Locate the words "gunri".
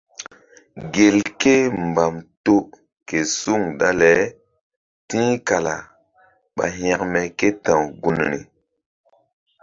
8.01-8.39